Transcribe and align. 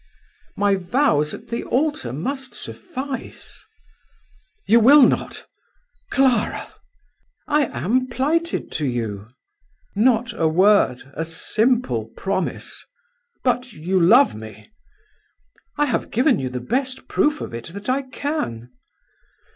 "My 0.57 0.73
vows 0.77 1.31
at 1.31 1.49
the 1.49 1.63
altar 1.63 2.11
must 2.11 2.55
suffice." 2.55 3.63
"You 4.65 4.79
will 4.79 5.07
not? 5.07 5.43
Clara!" 6.09 6.73
"I 7.47 7.65
am 7.67 8.07
plighted 8.07 8.71
to 8.71 8.87
you." 8.87 9.27
"Not 9.95 10.33
a 10.33 10.47
word? 10.47 11.03
a 11.13 11.23
simple 11.23 12.05
promise? 12.17 12.83
But 13.43 13.73
you 13.73 13.99
love 14.01 14.33
me?" 14.33 14.71
"I 15.77 15.85
have 15.85 16.09
given 16.09 16.39
you 16.39 16.49
the 16.49 16.59
best 16.59 17.07
proof 17.07 17.39
of 17.39 17.53
it 17.53 17.67
that 17.67 17.87
I 17.87 18.01
can." 18.01 18.71